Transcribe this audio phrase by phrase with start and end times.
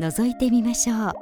[0.00, 1.12] 覗いてみましょうは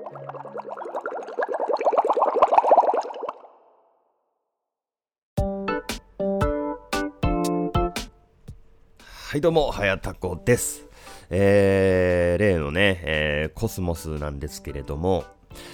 [9.36, 10.86] いどうも、はやたこです。
[11.30, 15.24] えー、例のね、えー、コスモスなんですけれども、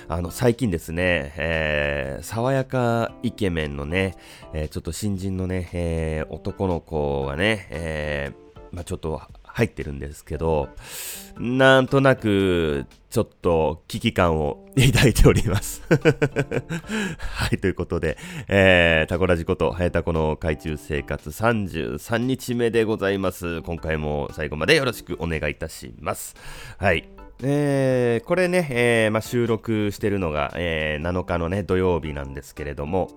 [0.06, 4.14] あの、最近ですね、えー、爽やかイケメンのね、
[4.52, 9.20] えー、ちょっと新人のね、えー、男の子がね、えー、まあちょっと
[9.52, 10.68] 入ってるんですけど、
[11.38, 15.82] なんとなく、ちょっと危機感を抱いております
[17.18, 18.16] はい、ということで、
[18.48, 23.60] えー、タコラジこと、はやたこの海中生活33日目でございます。
[23.62, 26.34] 今回も最後までよろしくお願いいたします。
[26.78, 27.21] はい。
[27.44, 33.10] えー、これね、えーまあ、収録してるのが、えー、7日のね、土曜日なんですけれども、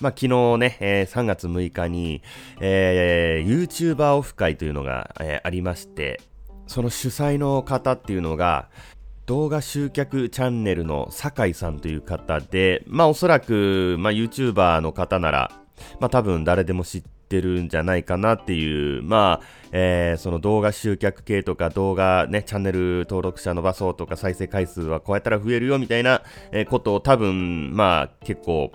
[0.00, 2.22] まあ、昨日ね、えー、3月6日に、
[2.60, 6.20] えー、YouTuber オフ会というのが、えー、ありまして、
[6.66, 8.68] その主催の方っていうのが、
[9.24, 15.52] 動画集客チャンネルの酒井さんという方で、まあおそらく、まあ YouTuber の方なら、
[16.00, 28.72] まあ多分誰でも知ってってるんじゃないかなっていう、まあ、えー、その動画集客系とか動画ね、チャンネル登録者伸ばそうとか再生回数はこうやったら増えるよみたいな、えことを多分、まあ結構、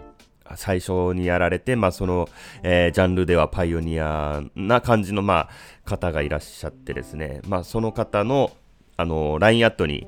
[0.56, 2.30] 最初にやられて、まあその、
[2.64, 8.52] えー、ジャンルではパイオニアな感じの、まあ、方がいらっしゃってですね、まあその方の、
[8.96, 10.08] あの、LINE アットに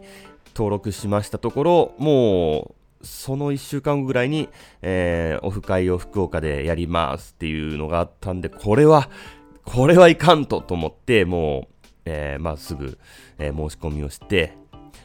[0.56, 4.50] 登録しましたところ、もう、その1週間後ぐらいに、
[4.82, 9.10] えー、オフ会を福岡でやりますっていうのがあったんで、これは、
[9.64, 12.98] これはいかんとと思って、もう、えー、まあすぐ、
[13.38, 14.54] えー、申し込みをして、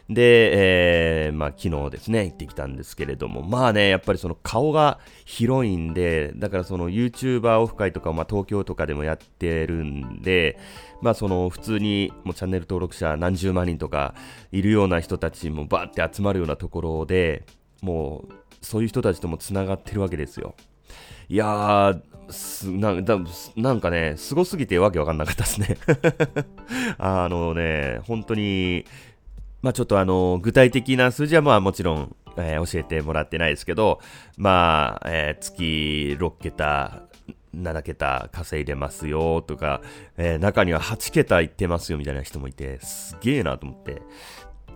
[0.09, 10.59] で、えー、まあ昨日ですね、行ってきたんですけれども、まあね、やっぱりその顔が広いんで、だからその YouTuber オフ会とか、まあ東京とかでもやってるんで、
[11.01, 14.15] まあその普通にもうチャンネル登録者何十万人とか
[14.51, 17.45] いるような人たちもバーって集まるようなところで、
[17.83, 18.33] もう、
[18.63, 20.55] そういう人たちとも繋がってるわけですよ。
[21.29, 22.01] いやー、
[23.61, 25.77] なんかね、すごすぎてわけわかんなかったですね
[26.99, 28.87] あのね、本当に、
[29.61, 34.01] まあちょっとあの、具体的な数字はまあもちろん、えー、教えてもらってないですけど、
[34.37, 37.03] まあ、えー、月6桁、
[37.55, 39.83] 7桁稼いでますよとか、
[40.17, 44.03] えー、中には8桁いってますよみたいな人もいて、すげえなと思って。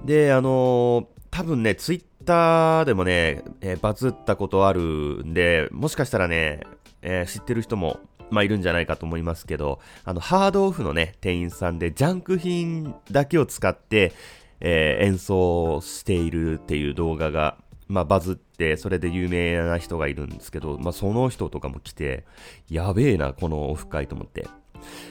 [0.04, 4.80] で、あの多分ね、ツイッターでもね、えー、バズったことある
[5.24, 6.60] んで、もしかしたらね、
[7.00, 8.00] えー、知ってる人も、
[8.30, 14.12] まあ、いるんじゃないかと思いますけど、あの、ハードオフのね、店員さんで、ジャンク品だけを使って、
[14.60, 17.56] えー、演奏しているっていう動画が、
[17.88, 22.24] まあ、バズって、それで有名な人がいるんですけど、まあ、その人とかも来て、
[22.68, 24.48] やべえな、このオフ会と思って。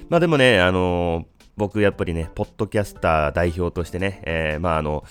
[0.09, 1.25] まあ、でもね、あのー、
[1.58, 5.06] 僕、やっぱりね、ポッドキャスター代表としてね、えー、まあ、あの、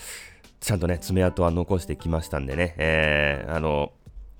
[0.65, 3.91] ちゃんとね、爪痕は残してきましたんでね、えー、あの、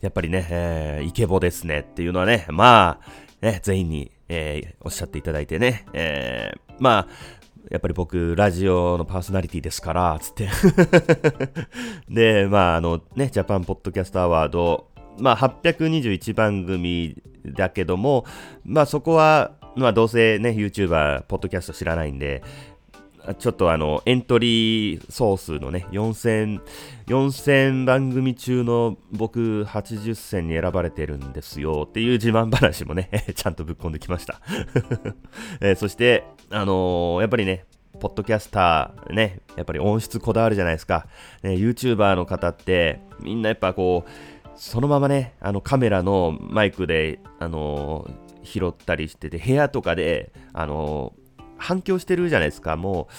[0.01, 7.07] やっぱりね、えー、イケボですねっていうのはね、まあ、ね、全員に、えー、おっしゃっていただいてね、えー、まあ、
[7.69, 10.49] やっぱり僕、ラジオのパーソナリティですから、つって。
[12.09, 14.87] で、まあ、あのね、ジャパンポッドキャストアワード、
[15.19, 18.25] まあ、821番組だけども、
[18.63, 22.41] まあ、そこは、まあ、どうせね、YouTuber、ポッドキャスト知らないんで、
[23.33, 26.61] ちょっとあの、エントリー総数のね、4000、
[27.07, 34.41] 4000番組中の僕80選に選ばれてるんですよっていう自慢話もね、 ちゃんとぶっ込んできました
[35.59, 37.65] えー、そして、あのー、やっぱりね、
[37.99, 41.07] ポッドキャスターね、やっぱり音質こだわるじゃないですか。
[41.41, 44.09] ね、YouTuber の方って、みんなやっぱこう、
[44.55, 51.24] そのままね、あのカメラのマイクで、あのー、拾ったりしてて、部屋とかで、あのー
[51.57, 52.75] 反響してるじゃないですか。
[52.75, 53.13] もう、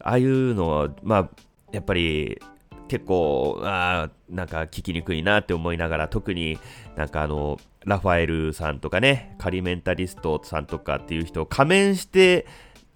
[0.00, 1.30] ああいうのは、まあ、
[1.72, 2.40] やっぱり、
[2.88, 6.58] 結構、あなんか聞きにくいなって思いながら、特に
[6.94, 12.46] なんかあの、ラファエルさんとかね、カリメンタリストさんとかっていう人を仮面して、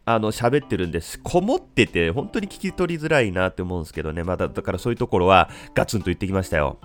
[0.05, 1.19] あの、喋ってるんです。
[1.21, 4.23] こもってて、本当に聞き取りづらいなって思うんですけどね。
[4.23, 6.79] まだ、だからそういうところはガツンと言ってきましたよ。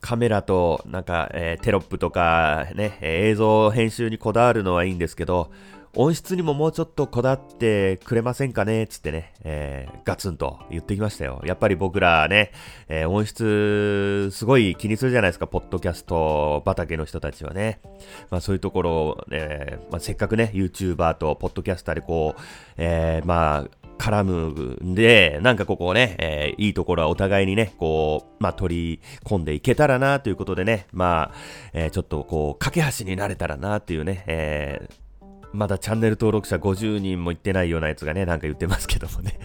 [0.00, 5.50] カメラと、なんか、えー、テロップとか、ね、映像編集にこだわるのはいいんですけど、
[5.98, 8.86] 音質にももうちょっとこだわってくれませんかね？
[8.86, 11.40] つってね、えー、ガツンと言ってきましたよ。
[11.46, 12.52] やっぱり僕らね、
[12.88, 17.80] えー、音質すごい気にするじゃないですか、ポッドキャスト畑の人たちはね。
[18.30, 22.40] まあそういうところを、ね、まあ、せっかくね、YouTuber とポッドキャスターでこう、
[22.76, 31.36] え、まあ、絡むんで、なんかここね、えー、いいところはお互いにね、こう、まあ、取り込んでいけたらなということでね、まあ、
[31.72, 35.05] えー、ちょっとこう、架け橋になれたらなっていうね、えー、
[35.56, 39.38] まだチャンネル登録者50人もいってないようなやつがね、なんか言ってますけどもね。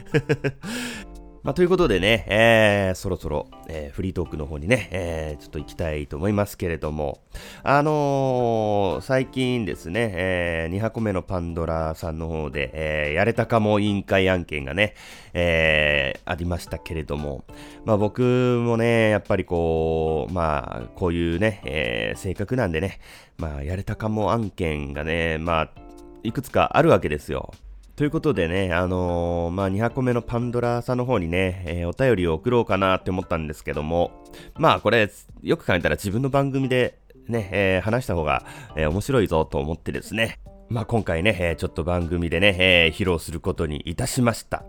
[1.44, 7.22] まあ、ということでね、えー、そろそろ、えー、フリートークの方にね、えー、ちょっと行きたいと思いますけれども、
[7.64, 14.94] あのー、最近ですね、えー、2箱目のパンドラさんの方で、えー、やれたかも委員会案件がね、
[15.34, 17.44] えー、ありましたけれども、
[17.86, 23.00] まあ僕もね、やっぱりこう、まあ、こういうね、えー、性格なんでね、
[23.40, 25.91] まあ、やれたかも案件がね、まあ、
[26.24, 27.52] いくつかあるわけですよ。
[27.96, 34.12] ということでね、あのー、まあ、2箱目のパンドラさんの方にね、えー、お便りを送ろうかなって思ったんですけども、
[34.56, 35.12] まあ、これ、
[35.44, 38.44] よく考えたら自分の番組でね、えー、話した方が、
[38.76, 40.40] え面白いぞと思ってですね、
[40.70, 44.64] まあ、今回ね、えちょっと番組でね、え披露することにいたしました。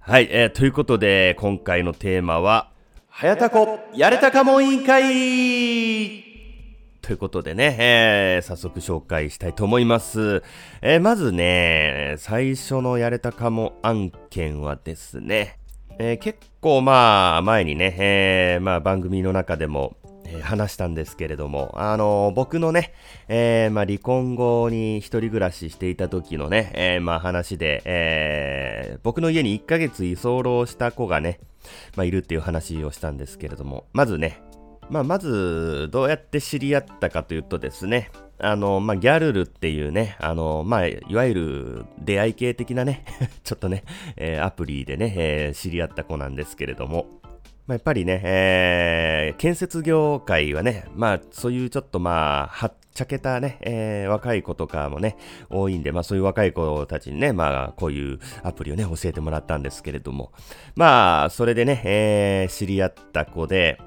[0.00, 2.72] はい、えということで、今回のテーマは、
[3.08, 6.25] はやたこ、やれたかも委員会
[7.06, 10.42] ということでね、えー、早速紹介したいと思います。
[10.82, 15.60] えー、まずね、最初のやれたかも案件はですね、
[16.00, 19.96] えー、結構まあ前にね、えー、まあ番組の中でも、
[20.42, 22.92] 話したんですけれども、あの、僕のね、
[23.28, 31.38] えー、まあ離婚後に一人暮らししていた時のね、えー、まあ話で、えー、僕の家に1ヶ月居候した子がね、
[31.94, 34.42] まあいるっていう話をしたんですけれども、まずね、
[34.88, 43.04] まあ、まず、どうやって知り合ったかというとですね、あの、まあ、ギャルルっていうね、あの、まあ、いわゆる出会い系的なね、
[43.42, 43.84] ちょっとね、
[44.16, 47.06] えー、アプリでね、えー、知り合った子なんですけれども、
[47.66, 55.16] まあ、やっぱりね、えー、建設業界はね、まあ、そういうちょっとまあ、はっちゃけたね、えー、若い子とかもね、
[55.50, 60.32] 多いんで、まあそういう若い子たちにね、まあこういうアプリをね、教えてもらったんですけれども、
[60.76, 63.78] まあ、それでね、えー、知り合った子で、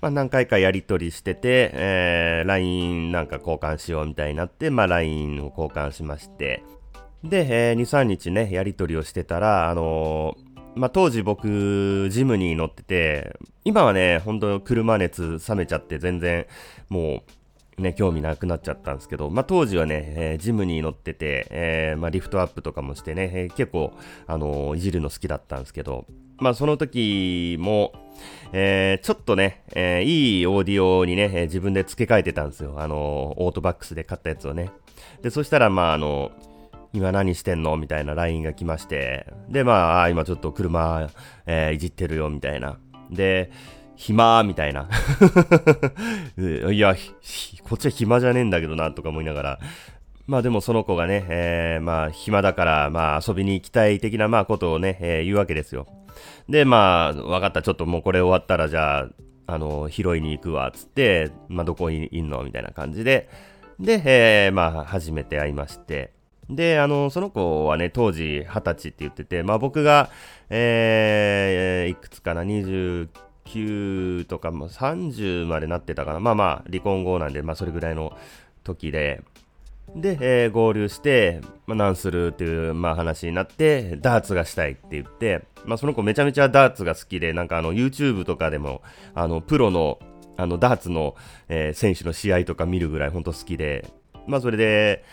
[0.00, 6.62] まあ、何回かやり取りしてて、えー、LINE なんか交換しようみたいになって、まあ、LINE を交換しまして、
[7.24, 16.46] で、えー、2、3日ね、やり取りをしてたら、あのー、まあ、当時僕、ジムに乗ってて、今はね、本当車熱冷めちゃって全然、
[16.90, 17.22] も
[17.78, 23.92] う、ね、興味なくなっちゃったんですけど、まあ、当時はね、えー、ジムに乗ってて、えー、まあ、リフトアップとかもしてね、えー、結構、
[24.26, 26.06] あの、いじるの好きだったんですけど、
[26.38, 27.92] まあ、その時も、
[28.52, 32.74] えー、ちょっとね、えー、いいオーディオにね、えー、自分で付け替えてたんですよ。
[32.78, 34.70] あのオートバックスで買ったやつをね。
[35.22, 36.30] で、そしたら、まあ、あの、
[36.92, 37.76] 今何してんの？
[37.76, 39.26] みたいな LINE が来まして。
[39.48, 41.10] で、まあ、今ちょっと車、
[41.46, 42.78] えー、いじってるよ、みたいな。
[43.10, 43.50] で、
[43.96, 44.42] 暇？
[44.44, 44.88] みたいな。
[46.72, 46.94] いや、
[47.64, 49.58] こっちは暇じゃねえんだけどな、とか思いながら。
[50.26, 55.86] まあでもその子がね、えー、まあ暇だから、まあ遊びに行きたい的なまあことをね、えー、言うわけですよ。
[56.48, 59.08] で、まあ、わかった、ちょっともうこれ終わったら、じゃあ、
[59.46, 63.28] あの、拾いに行くわ、つって、まあ、どこにいんのみたいな感じで、
[63.78, 66.12] で、えー、まあ、初めて会いまして、
[66.48, 70.10] で、あの、その子はね、当時二十歳って言ってて、まあ僕が、
[70.48, 76.20] えー、いくつかな、29とか、まあ、30までなってたかな。
[76.20, 78.16] まあまあ、離婚後なんで、まあそれぐらいの
[78.62, 79.22] 時で、
[79.94, 88.82] で、えー、合流して、まあ、何するっていう、まあ、話になって、ダーツがしたいって言って、まあ、その子めちゃめちゃダーツが好きで、なんかあの、YouTube とかでも、
[89.14, 89.98] あの、プロの、
[90.36, 91.16] あの、ダーツの、
[91.48, 93.86] えー、選手の試合とか見るぐらい本当好きで、
[94.26, 95.04] まあ、それで、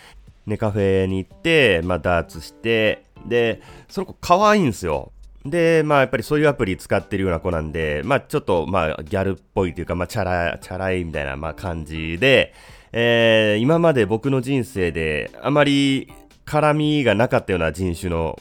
[0.46, 5.12] ネカフェに行って、まあ、ダーツして、で、その子可愛いんですよ。
[5.44, 12.54] で、まあやっぱりそういうアプリ使ってるような子なんで、まあちょっとまあギャルっぽいというか、まあチャラ、チャラいみたいなまあ感じで、
[12.96, 16.12] えー、今まで僕の人生であまり
[16.46, 18.38] 絡みがなかったような人種の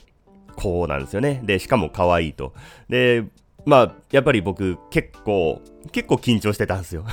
[0.56, 1.42] 子なんですよね。
[1.44, 2.54] で、しかも可愛いと。
[2.88, 3.26] で、
[3.66, 5.60] まあ、やっぱり僕結構、
[5.92, 7.04] 結構緊張してたんですよ。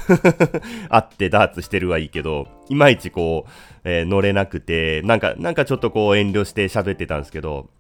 [0.90, 3.50] 会ってダーツしてるはいいけど、いまいちこう、
[3.84, 7.70] えー、乗れなくて、なんか、なんかちょっとこう遠慮して喋ってたんですけど、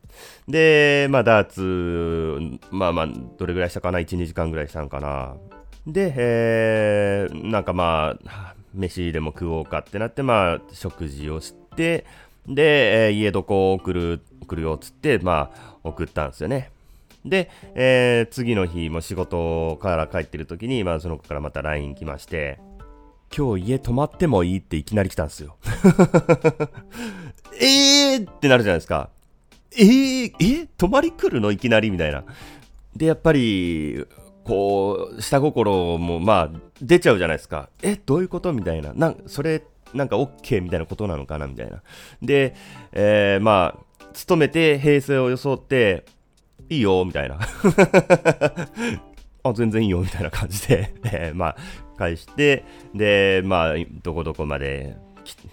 [0.48, 2.38] で、まあダーツ、
[2.70, 5.36] まあまあ、どれぐらいしたかな ?1、2時間ぐらいしたんかな？
[5.86, 12.04] で、えー、なんかまあ、飯でも食おうかってなって、まあ、食事をして、
[12.48, 16.70] で、えー、家どこを送る、送るよっつって、まあ、送ったんですよね。
[17.24, 22.58] で、えー、次の日も仕事から帰ってる時に、まあ、その子からまた LINE 来まして、
[23.36, 25.56] 今日家泊まってもいいっていきなり来たんですよ。
[27.60, 29.10] えーってなるじゃないですか。
[29.72, 31.52] えー、え泊まり来るの？
[31.52, 32.24] いきなりみたいな。
[32.96, 34.04] で、やっぱり、
[34.50, 37.68] こう、下心も、まあ、出ちゃうじゃないですか。
[37.82, 38.52] え、どういうこと？
[38.52, 38.92] みたいな。
[38.92, 39.62] なんそれ、
[39.94, 41.46] なんか OK みたいなことなのかな？
[41.46, 41.82] みたいな。
[42.20, 42.56] で、
[42.90, 46.04] えー、まあ、勤めて平成を装って、
[46.68, 47.38] いいよ、みたいな。
[49.44, 51.56] あ、全然いいよ、みたいな感じで、 えー、まあ、
[51.96, 54.96] 返して、で、まあ、どこどこまで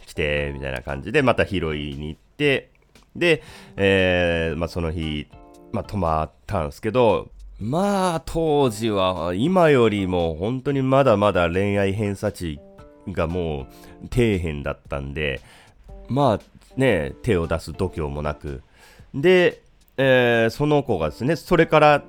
[0.06, 2.72] 来て、みたいな感じで、また拾いに行って、
[3.16, 3.44] で、
[3.75, 5.27] えー、まあ、その日、
[5.72, 12.60] まあ、泊まったんですけど、まあ、当時は、今よりも本当にまだまだ恋愛偏差値
[13.08, 13.66] がもう
[14.14, 15.42] 底辺だったんで、
[16.08, 18.62] まあね、手を出す度胸もなく。
[19.14, 19.62] で、
[19.98, 22.04] えー、その子がですね、それから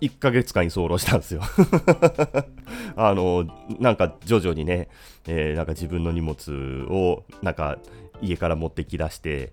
[0.00, 1.42] 1ヶ月間居候したんですよ
[2.96, 3.46] あの、
[3.78, 4.88] なんか徐々にね、
[5.28, 7.78] えー、なんか自分の荷物を、なんか
[8.22, 9.52] 家から持ってきだして、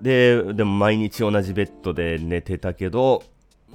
[0.00, 3.22] で、でも毎日同じベッドで寝てたけど、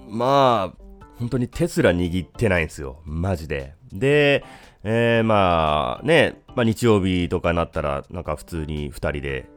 [0.10, 0.87] まあ、
[1.20, 3.02] 本当に手すら握ってないんですよ。
[3.06, 3.74] マジで。
[3.92, 4.44] で、
[4.84, 9.50] えー、まあね、まあ、日曜日とかになったら、なんか普通に2人で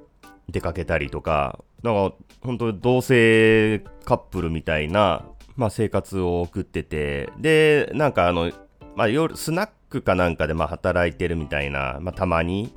[0.49, 5.27] 出かけたりとか、なんか本当同性カップルみたいな、
[5.57, 8.51] まあ、生活を送ってて、で、なんかあの、
[8.97, 12.73] まあ、夜、スナックかなんかでまあ働いてるみたいな、まあ、たまに。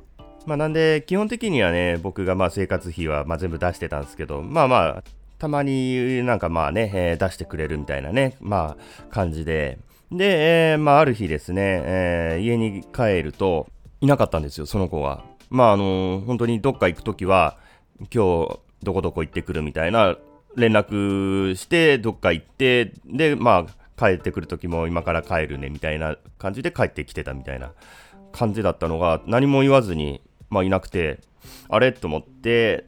[0.46, 5.04] まあ、なんで、基本的にはね、僕がまあ生活費はまあ全部出してたんですけど、まあまあ、
[5.44, 9.78] たまになんかまあね、えー、出してくれるみたいなね、まあ感じで、
[10.10, 13.66] で、えー、まあある日ですね、えー、家に帰ると、
[14.00, 15.22] いなかったんですよ、その子が。
[15.50, 17.58] まああのー、本当にどっか行くときは、
[18.10, 20.16] 今日どこどこ行ってくるみたいな
[20.56, 27.72] 連絡して、どっか行って、で、まあ帰ってくるときも今から帰るねみたいな感じで帰ってきてたみたいな
[28.32, 31.18] 感じだったのが、何も言わずに、まあいなくて、
[31.68, 31.92] あれ？
[31.92, 32.86] と思って、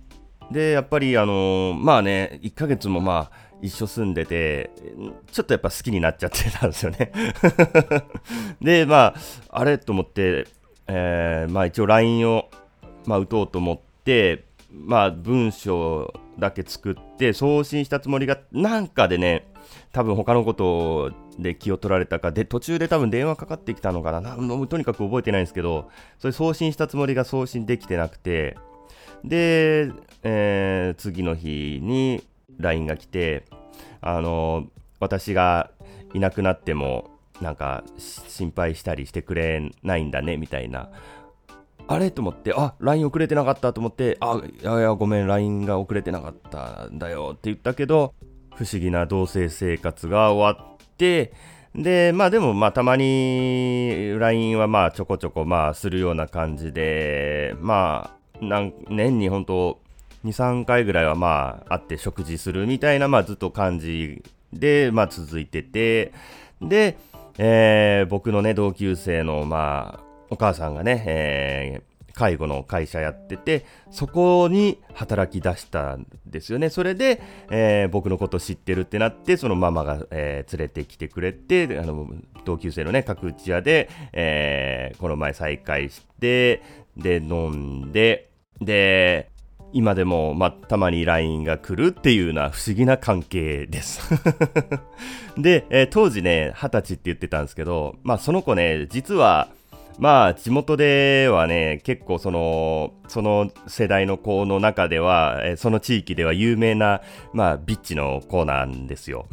[0.50, 4.70] で、やっぱり、あの、まあね、1ヶ月もまあ、一緒住んでて、
[5.32, 7.12] ちょっとやっぱ好きになっちゃってたんですよね。
[8.60, 9.14] で、まあ、
[9.50, 10.46] あれと思って、
[10.86, 12.48] えー、まあ一応 LINE を、
[13.06, 19.46] まあ、打とうと思って、まあ文章だけ作って送信したつもりが、なんかでね、
[19.92, 28.56] 多分他のことで気を取られたか、で、途中で多分電話かかってきたのかな、なとにかく覚えてないんですけど、それ送信したつもりが送信できてなくて、
[29.24, 29.92] で、
[30.22, 32.22] えー、次の日に
[32.58, 33.44] LINE が来て、
[34.00, 34.66] あの
[35.00, 35.70] 私が
[36.14, 40.90] いなくなっても、なんか心配したりしてくれないんだねみたいな。
[41.88, 42.10] あれ？
[42.10, 48.14] と思って、あ LINE 遅れてなかったと思って、あいやいや、ごめん、LINE が遅れてなかったんだよって言ったけど、
[48.56, 51.32] 不思議な同棲生活が終わって、
[51.74, 59.80] で、まあでも、まあたまに LINE はまあちょこちょこまあするような感じで、まあなん年に本当
[60.24, 66.12] 2、3回ぐらいはまあ会って食事するみたいな、まあずっと感じで、まあ続いてて、
[66.60, 66.96] で、
[67.38, 76.70] えー、僕のね、同級生の、まあ、お母さんがね、えー、介護の会社やってて、そこに働き出したんですよね。
[76.70, 82.08] それで、えー、僕のこと知ってるってなって、そのママが、えー、連れてきてくれて、あの、
[82.46, 86.62] 同級生のね、角打ち屋で、えー、この前再会して、
[86.96, 89.30] で、飲んで、で、
[89.72, 94.00] 今でも、まあ、たまに LINE が来るっていうような不思議な関係です
[95.36, 99.48] で、えー、当時ね、二十歳って言ってたんですけど、まあ、その子ね、実は、
[99.98, 107.00] まあ、地元ではね、結構その、その世代の子の中では、えー、その地域では有名な、
[107.32, 109.26] まあ、ビッチの子なんですよ。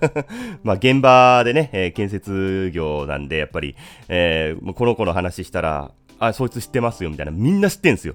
[0.64, 3.76] まあ、現場でね、えー、建設業なんで、やっぱり、
[4.08, 7.32] えー、この子の話したら、あ、そいつ知ってますよ、みたいな。
[7.32, 8.14] みんな知ってんすよ。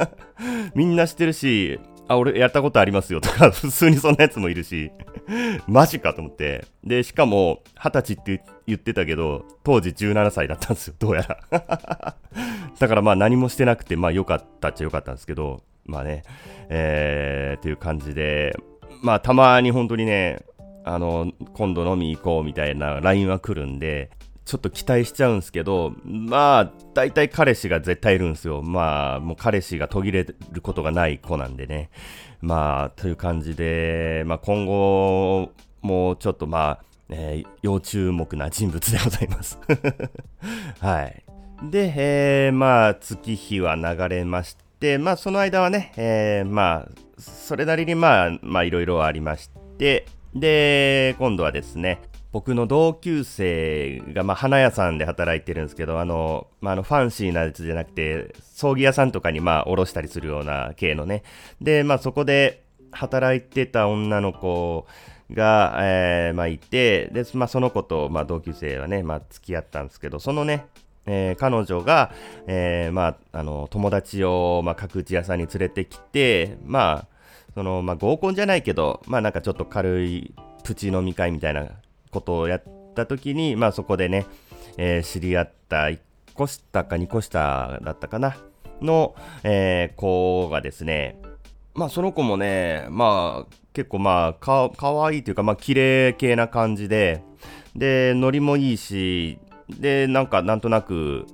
[0.74, 1.80] みんな知ってるし、
[2.10, 4.90] あ、俺やったことありますよとか、 普通にそんなやつもいるし、
[5.68, 6.64] マジかと思って。
[6.82, 11.38] で、しかも、二十歳って言ってたけど、当時17歳だったんですよ、どうやら。
[12.78, 16.24] だからまあ何もしてなくて、まあ良かったっちゃ良かったんですけど、まあね、
[16.68, 18.56] えー、っていう感じで、
[19.02, 20.42] まあたまに本当にね、
[20.84, 24.10] あの、今度飲み行こうみたいな LINE は来るんで、
[24.50, 28.62] ちょっと期待しちゃうんですけど、まあ、大体彼氏が絶対いるんですよ。
[28.62, 31.88] まあ、もう彼氏が途切れることがない子なんでね。
[32.40, 35.52] まあ、という感じで、まあ今後
[35.82, 39.56] もちょっとまあ、えー、要注目な人物でございます
[40.82, 41.22] はい。
[41.70, 52.00] で、えー、まあ、月日は流れまして、まあ、その間はね、えー、まあ、それなりにまあ、まあ、いろいろありまして、で、今度はですね、
[52.32, 61.24] 僕の同級生が、まあ、花屋さんで働いてるんですけど、あの、まあ、あの、ファンシーなやつじゃなくて、葬儀屋さんとかに、まあ、おろしたりするような系のね。
[61.60, 64.86] で、まあ、そこで働いてた女の子
[65.32, 70.66] が、えー、まあ、いて、で、まあ、その子と、まあ、同級生はね、まあ、付き合ったんですけど、そのね、
[71.06, 72.12] えー、彼女が、
[72.46, 77.06] えー、まあ、あの、友達を、まあ、角打ち屋さんに連れてきて、まあ、
[77.54, 80.32] その、まあ、合コンじゃないけど、まあ、なんかちょっと軽い
[80.62, 81.66] プチ飲み会みたいな
[82.10, 82.64] ことをやっ
[82.94, 84.26] た時に、まあそこでね、
[84.76, 85.98] えー、知り合った1
[86.34, 88.36] 個下か2個下だったかな、
[88.80, 91.20] の、えー、子がですね、
[91.74, 97.22] まあその子もね、まあ結構まあか、かわいいというか、まあ綺麗系な感じで、
[97.76, 99.38] で、ノリもいいし、
[99.68, 101.26] で、なんかなんとなく、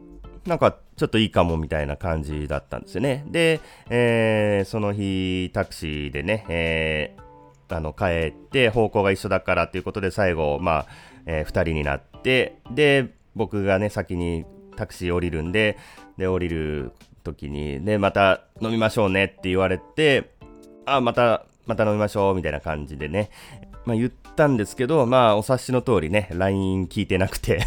[0.46, 3.24] なんかちょっといいかもみたいな感じだったんですよね。
[3.28, 7.22] で、えー、その日タクシーでね、えー、
[7.68, 10.86] あの、帰って、方向が一緒だからっていうことで、最後、まあ、
[11.26, 14.44] えー、二人になって、で、僕がね、先に
[14.76, 15.76] タクシー降りるんで、
[16.16, 16.92] で、降りる
[17.24, 20.30] 時に、で、また飲みましょうねって言われて、
[20.86, 23.30] あ、また、また飲みましょうみたいな感じでね、
[23.84, 27.60] まあ言ったんですけど、まあお察しの通りね、LINE 聞いてなくて。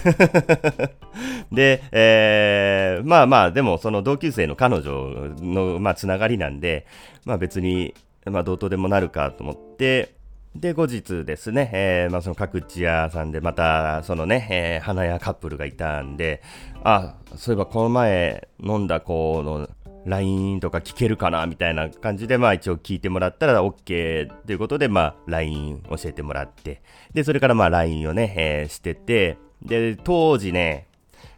[1.51, 6.85] で、えー、まあまあ、でもその同級生の彼女の、まあつながりなんで、
[7.25, 7.93] まあ別に
[8.25, 16.41] まあ、どうとでもなるかと思って、で、後日ですね、えー、まあ、その角地屋さんでまた、そのね、えー、花屋カップルがいたんで、
[16.83, 19.69] あ、そういえばこの前飲んだ子の
[20.05, 26.81] LINE とか聞けるかなみたいな感じで、まあ一応聞いてもらったら OK ということで、まあ LINE 教えてもらって、
[27.13, 30.87] で、それからまあ LINE をね、えー、してて、で、当時ね、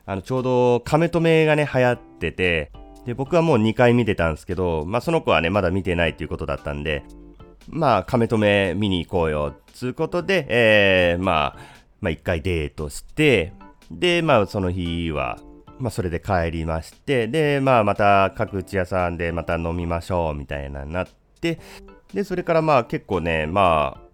[0.05, 2.71] あの、ちょうど亀止めがね、流行ってて、
[3.05, 7.03] で、僕はもう2回見てたんですけど、まあその子はね、まだ見てないっていうことだったんで、
[7.69, 13.53] まあ、亀止め見に行こうよ、つうことで、えー、まあ、まあ一回デートして、
[13.89, 15.39] で、まあその日は、
[15.79, 21.07] まあそれで帰りまして、で、まあまた各打ち屋さんでまた飲みましょう、みたいななっ
[21.39, 21.59] て、
[22.13, 24.11] で、それからまあ結構ね、まあ、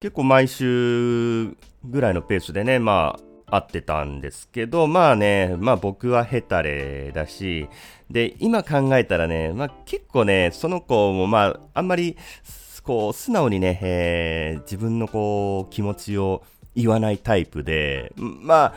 [0.00, 1.46] 結構毎週
[1.84, 7.68] ぐらいのペースでね、まあ、会ってたんですけど、まあね、まあ僕はヘタレだし、
[8.08, 12.16] で、今考えたらね、まあ結構ね、その子もまあ、あんまり、
[12.90, 16.42] こう、素直にね、えー、自分のこう、気持ちを
[16.74, 18.74] 言わないタイプで、まあ、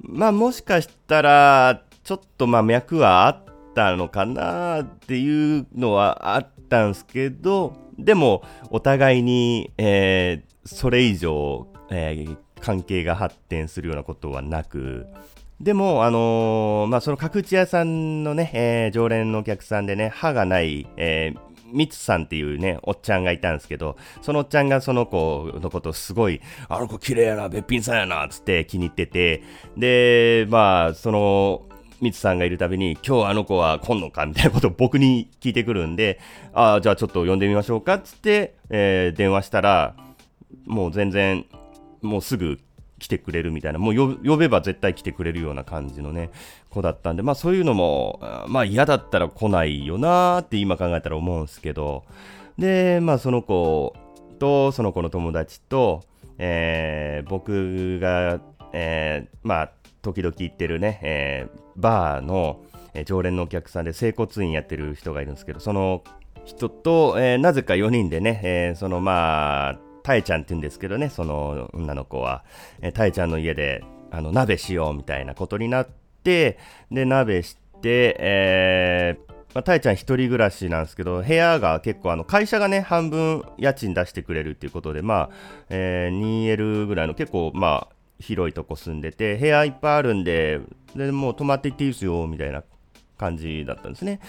[0.00, 15.06] まあもしかしたら、ちょっとまあ脈はあったのかなっていうのはあったんですけど、でも、お互いに、えー、それ以上、えー、関係が発展するようなことはなく、
[15.60, 29.42] でも、あのー、まあ、その角打ち屋さんのね、えー、常連のお客さんでね、歯がない、えー、ミツさんっていうね、おっちゃんがいたんですけど、そのおっちゃんがその子のことすごい、あの子綺麗やな、べっぴんさんやな、つって気に入ってて、
[29.76, 31.62] で、まあ、その、
[32.00, 36.20] ミツさんがいるたびに、今日あの子は来んのかみたいなことを僕に聞いてくるんで、
[36.52, 39.96] ああ、じゃあちょっと呼んでみましょうか、つって、えー、電話したら、
[40.66, 41.46] もう全然、
[42.02, 42.60] もうすぐ
[43.04, 46.30] 来てくれるみたいな、もう呼べば絶対来てくれるような感じのね、
[46.70, 52.04] 子だったんで、まあそういうのも、まあ嫌だったら来ないよなーって今考えたら思うんですけど、
[52.56, 53.94] で、まあその子
[54.38, 56.02] と、その子の友達と、
[56.38, 58.40] えー、僕が、
[58.72, 62.64] えー、まあ時々行ってるね、えー、バーの、
[62.94, 66.04] え常連のお客さんで整骨院やってる人がいるんですけど、その
[66.46, 72.44] 人と、えー、なぜか4人でね、えー、そのまあ、たえちゃんって言うんですけどね、その女の子は、
[72.82, 75.88] えー、たえちゃんの家で、あの、鍋しようみたいなことになっ
[76.22, 76.58] て、
[76.92, 85.30] で、鍋して、えー、まあ、たえちゃん一人暮らしなんですけど、部屋が結構あの、会社がね、半分家賃出してくれるっていうことで、まあ、
[85.70, 90.60] えー、2L ぐらいの結構、まあ、広いとこ住んでて、部屋いっぱいあるんで、
[90.94, 92.62] で、もう泊まっていっていいですよ、みたいな
[93.16, 94.20] 感じだったんですね。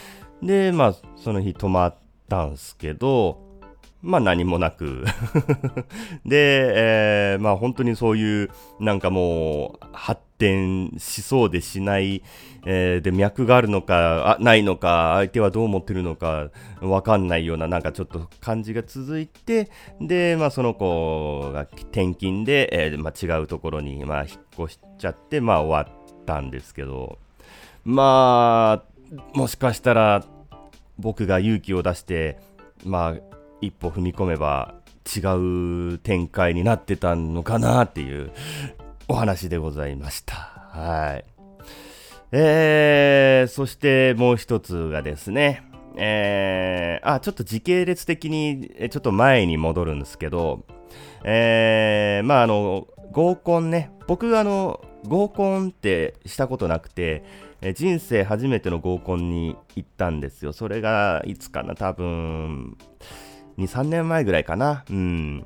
[0.42, 1.96] で、まあ、その日泊まっ
[2.30, 3.45] たんですけど、
[4.06, 5.04] まあ何もなく。
[6.26, 12.22] で、えー、まあ本当にそういう、なんかもう、発展しそうでしない、
[12.68, 16.50] えー、で、脈があるのか、あ、ないのか、相手はどう思ってるのか、
[16.82, 27.18] わかんないような、なんかちょっと感じが続いて、で、まあその子が転勤で、えー、まあ違うところに、まあ引っ越しちゃって、まあ終わったんですけど、
[27.84, 30.24] まあ、もしかしたら、
[30.98, 32.40] 僕が勇気を出して、
[32.84, 33.35] まあ、
[33.66, 34.76] 一歩踏み込めば
[35.06, 38.32] 違う展開になってたのかなっていう
[39.08, 40.36] お話でございました。
[40.36, 41.26] はい。
[42.32, 45.64] えー、そしてもう一つがですね、
[45.96, 50.66] えー、あ、ちょっと時系列的にちょっと前に戻るんですけど、
[51.24, 57.24] えー、まああの、合コンね、僕あの、合コンってしたことなくて、
[57.62, 60.52] え人生初めての合コンに行ったんですよ。
[60.52, 62.78] それが、いつかな、多分、
[63.58, 64.84] 2、3年前ぐらいかな。
[64.90, 65.46] うん。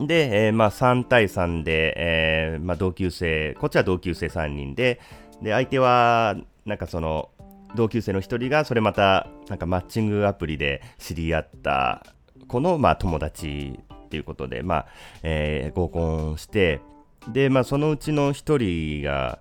[0.00, 5.00] で、えー、まあ3対3で、えー、まあ同級生、こっちは同級生3人で、
[5.42, 7.30] で、相手は、なんかその、
[7.74, 12.04] 同級生の1人が、それまた、なんかマッチングアプリで知り合った
[12.46, 14.86] 子の、まあ友達っていうことで、まあ、
[15.22, 16.80] えー、合コンして、
[17.28, 19.38] で、まあそのうちの1人が、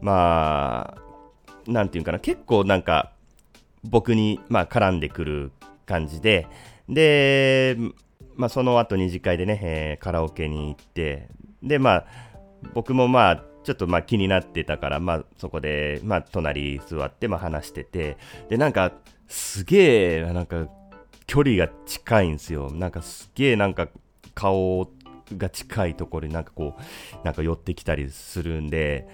[0.00, 3.12] まあ、なんていうかな、結構なんか、
[3.82, 5.52] 僕に、まあ絡んでくる
[5.86, 6.46] 感じで、
[6.90, 7.76] で、
[8.36, 11.28] まあ、その後二次会でね、えー、カラオケに行って、
[11.62, 12.06] で、まあ、
[12.74, 18.16] 僕もまあ、ちょっとまあ気になってたから、まあ、そこで、まあ、隣座って、まあ、話してて、
[18.48, 18.92] で、なんか、
[19.28, 20.68] すげえ、なんか、
[21.26, 22.70] 距離が近いんですよ。
[22.72, 23.88] なんか、すげえ、なんか、
[24.34, 24.88] 顔
[25.36, 29.06] が近いところになんかこう、なんか寄ってきたりするんで、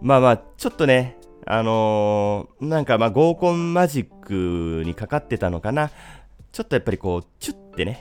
[0.00, 5.90] まあまあ、ちょっとね、あのー、なんかまあ合コンマジックにかかってたのかな。
[6.56, 8.00] ちょっとやっぱりこう、チュッてね。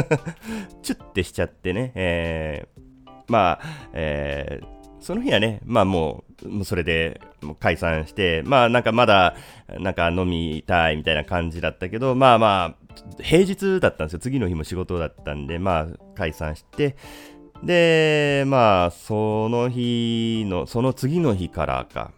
[0.80, 4.66] チュッてしちゃってね、えー、まあ、えー、
[4.98, 7.20] その日はね、まあもう、もうそれで
[7.60, 9.36] 解散して、まあなんかまだ、
[9.78, 14.20] なんか飲みたいみたいな感じだったけど、まあまあ、平日だったんですよ。
[14.20, 16.96] 次の日も仕事だったんで、まあ解散して、
[17.62, 22.12] で、まあ、その日の、その次の日からか、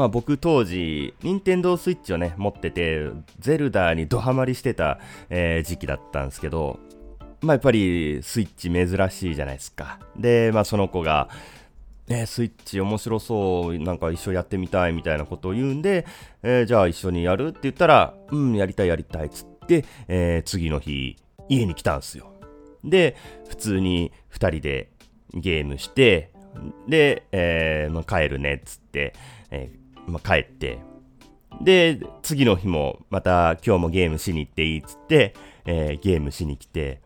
[0.00, 6.80] まあ僕当時、任天堂スイッチをね、持ってて、ゼルダにドハマりしてた、えー、時期だったんですけど、
[7.42, 9.98] まあやっぱりスイッチ珍しいじゃないですか。
[10.16, 11.28] で、まあその子が、
[12.08, 16.06] えー、スイッチ面白そう、なんか一緒やってみたいみたいなことを言うんで、
[16.42, 21.16] えー、じゃあ一緒にやるって言ったら、うん、やりたいやりたいっつって、えー、次の日、
[21.50, 22.32] 家に来たんすよ。
[22.82, 23.18] で、
[23.50, 24.88] 普通に2人で
[25.34, 26.32] ゲームして、
[26.88, 29.12] で、えーまあ、帰るねっつって、
[29.50, 29.70] え
[30.10, 30.78] まあ、帰って、
[31.60, 37.00] で、次の日もまた今日もゲームしに行っていいっつって、えー、ゲームしに来て、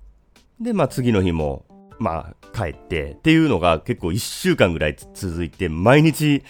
[0.60, 1.64] で、まあ次の日も、
[1.98, 3.12] まあ帰って。
[3.12, 6.42] っていうのが結構1週間ぐらい続いて、毎日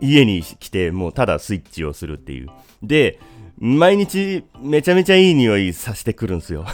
[0.00, 2.48] 家に来てもうただスイッチをするっていう。
[2.82, 3.18] で、
[3.58, 6.66] 毎日めちゃめちゃいい匂いさせてくるんですよ。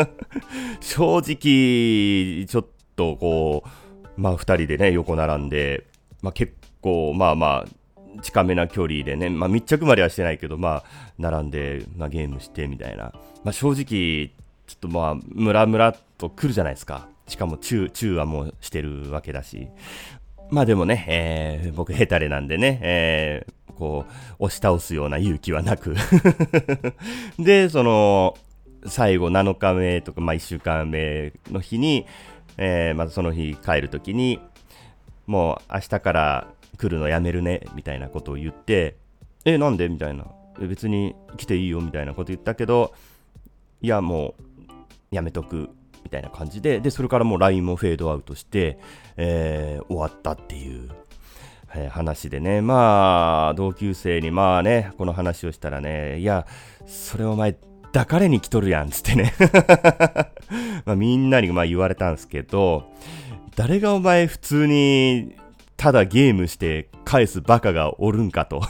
[0.80, 5.86] 正直、ちょっとこう、まあ二人でね、横並んで、
[6.20, 7.81] まあ結構、まあまあ、
[8.20, 10.84] 近めな距離でね、まあ、密着まではしてないけど、まあ、
[11.18, 13.12] 並んで、まあ、ゲームしてみたいな。
[13.44, 14.30] まあ、正直、
[14.66, 17.08] ちょっとまあ、ムラムラと来るじゃないですか。
[17.26, 19.68] しかも、中、中はもうしてるわけだし。
[20.50, 25.94] まあでもね、えー、僕ヘタレなんでね、えー、こう、押し倒すような勇気はなく
[27.38, 28.36] で、その、
[28.84, 32.06] 最後7日目とか、まあ1週間目の日に、
[32.58, 34.40] えー、まずその日帰るときに、
[35.26, 36.46] もう明日から
[36.78, 38.96] 来るのやめるね、みたいなことを言って、
[39.44, 39.88] え、なんで？
[39.88, 40.26] みたいな。
[40.60, 42.92] 別に来ていいよ、みたいなこと言ったけど、
[43.80, 44.42] いや、もう、
[45.10, 45.70] やめとく、
[46.04, 48.78] みたいな感じで、で、それからもう LINE もフェードアウトして、
[49.16, 50.90] えー、終わったっていう、
[51.90, 56.46] 話でね、まあ、同級生に、まあね、この話をしたらね、いや、
[56.86, 57.56] それお前、
[57.92, 59.32] 抱かれに来とるやん、つってね。
[60.84, 62.92] まあ、みんなにまあ言われたんですけど、
[63.56, 65.34] 誰がお前普通に
[65.82, 68.62] ただゲームして返すバカがおるんかと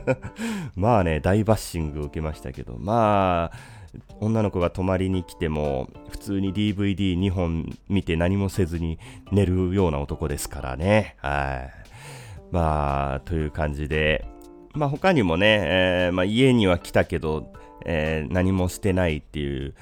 [0.74, 3.58] まあね、大バッシングを受けましたけど、まあ、
[4.20, 8.98] 女の子が泊まりに来ても、普通に DVD2 本見て何もせずに
[9.32, 11.16] 寝るような男ですからね。
[11.18, 11.70] はい。
[12.50, 14.24] まあ、という感じで、
[14.72, 17.52] まあ他にもね、えー、まあ、家には来たけど、
[17.84, 19.74] えー、何もしてないっていう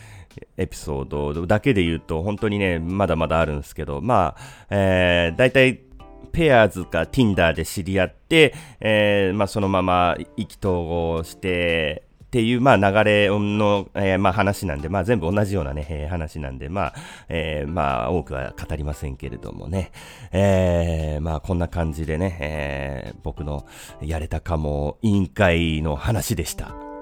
[0.57, 5.84] エピソードだけで言うと、本当にね、まだまだあるんですけど、まあ、えー、大体
[6.25, 16.95] ペアーズか Tinder で知り合って、えー、まあ、そのまま意気投合して、っていう、まあ、流れの、えー、まあ、話なんで、まあ、全部同じようなね、えー、話なんで、まあ、
[17.29, 19.93] えー、まあ、多くは語りませんけれどもね、
[20.33, 23.67] えー、まあ、こんな感じでね、えー、僕の
[24.03, 26.94] やれたかも委員会の話でした。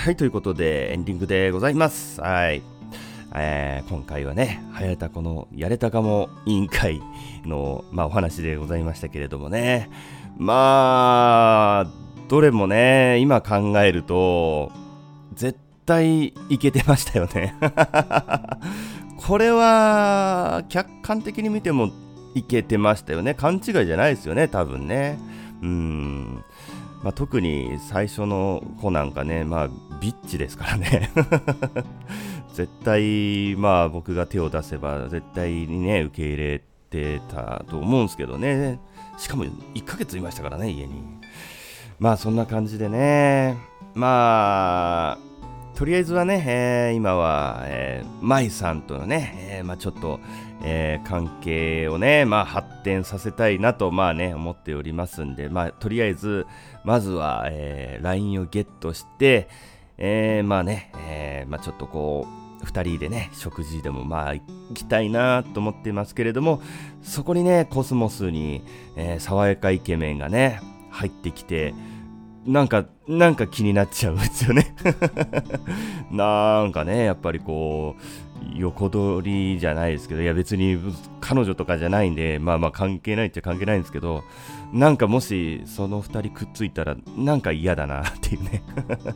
[0.00, 2.22] はい、ということで、エンディングでございます。
[2.22, 2.62] はい。
[3.34, 7.02] えー、今回はね、はやたこのやれたかも委員会
[7.44, 9.90] の、まあ、お話でございましたけれどもね。
[10.38, 11.86] まあ、
[12.28, 14.72] どれもね、今考えると、
[15.34, 17.54] 絶対いけてましたよね。
[19.20, 21.90] これは、客観的に見ても
[22.34, 23.34] いけてましたよね。
[23.34, 25.18] 勘違いじゃないですよね、多分ね。
[25.60, 26.44] うん。
[27.02, 29.68] まあ、特に最初の子なんかね、まあ、
[30.00, 31.10] ビッチですからね。
[32.52, 38.80] 絶対、まあ、僕が手を出せば絶対にね受け入れてたと思うんですけどね。
[39.16, 41.02] しかも1ヶ月いましたからね家に。
[41.98, 43.56] まあそんな感じでね。
[43.94, 45.29] まあ
[45.80, 50.20] とりあえずはね、えー、今は、えー、舞さんとのね、えー、まあ、ちょっと、
[50.62, 56.46] えー、関係をね、まあ、発展させたいなと、まあね、思っておりますんで、まあ、とりあえず、
[56.84, 59.48] まずは、えー、LINE をゲットして、
[59.96, 62.26] えー、まあね、えー、まあ、ちょっとこ
[62.62, 64.42] う、2人でね、食事でもまあ行
[64.74, 66.60] きたいなと思っていますけれども、
[67.02, 68.62] そこにね、コスモスに、
[68.96, 71.72] えー、爽やかイケメンがね、入ってきて、
[72.46, 74.74] なんか、なんか気になっちゃうんですよね。
[76.10, 78.02] なんかね、やっぱりこう、
[78.56, 80.78] 横取りじゃないですけど、いや別に
[81.20, 84.24] 彼女とかじゃないんで、まあまあ関係ないっちゃ関係ないんですけど、
[84.72, 88.62] なんかもしその2人くっついたら、なんか嫌だなっていうね。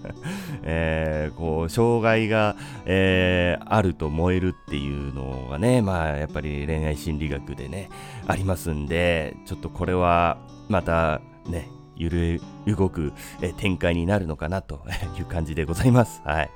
[0.62, 2.56] えー、こう、障害が、
[2.86, 7.88] えー、あると燃えるっていうのがね、まあやっぱり恋愛心理学でね、
[8.26, 13.12] ありますんで、ちょっとこれはまたね、揺れ動く、
[13.56, 14.80] 展開になるのかなと
[15.18, 16.22] いう感じでございます。
[16.24, 16.50] はい。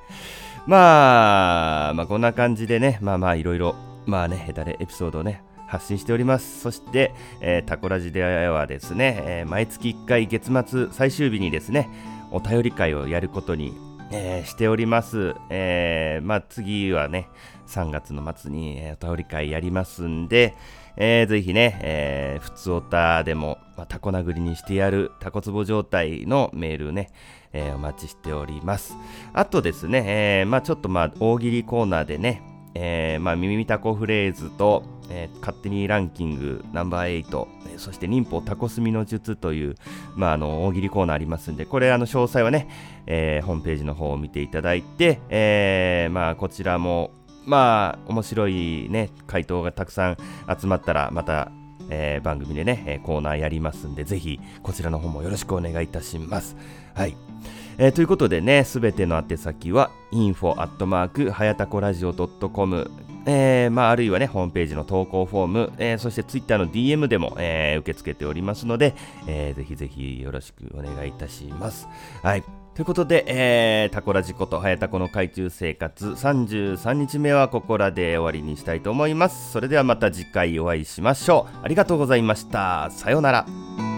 [0.67, 3.75] まあ、まあ、こんな感じでね、まあまあいろいろ、
[4.05, 6.61] まあね、ヘタレエピソードをね、発信しております。
[6.61, 11.89] そして、えー、タコラジではですね、えー、毎月1回月末最終日にですね、
[12.31, 13.73] お便り会をやることに、
[14.11, 15.35] えー、しております。
[15.51, 17.29] え、まあ次はね、
[17.67, 20.55] 3月の末に、え、お便り会やりますんで、
[20.99, 27.09] えー、ぜひね、えー、普通オタでも、まあ、タコ殴りにしてやるタコツボ状態のメールね、
[27.53, 28.95] えー、お待ちしております。
[29.33, 32.43] あとですね、えー、まあちょっとまあ大喜利コーナーでね、
[32.75, 39.75] えー、まあ耳タコフレーズと、えー、勝手にランキングナンバー8、そして忍法タコスミの術という、
[40.15, 42.67] まあ、あの大喜利コーナーありますんで、これあの詳細はね、
[43.07, 47.11] えー、ホームページの方を見ていただいて、えー、まあこちらも
[47.49, 50.17] まあ、面白いね、回答がたくさん
[50.59, 51.51] 集まったら、また、
[51.89, 56.55] えー、番組でね、コーナーやりますんで、ぜひ、こちらの方もよろしくお願いいたします。
[56.93, 57.17] はい。
[57.79, 62.91] えー、ということでね、すべての宛先は、info アットマーク、はやたこラジオ .com、
[63.25, 68.93] えー、まあ、あるいはね、ホームページの投稿フォーム、えー、そしてツイッターの DM でも、えー、受け付けておりますので、
[69.27, 71.87] えー、ぜひぜひよろしくお願いいたします。
[72.21, 72.58] はい。
[72.79, 79.51] ということで、えー、タコラジこと、はやたこの海中生活33日目はここらで終わりにしたいと思います。
[79.51, 81.57] それではまた次回お会いしましょう。
[81.61, 82.89] ありがとうございました。
[82.91, 83.88] さようなら。